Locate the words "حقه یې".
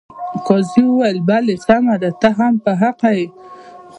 2.81-3.27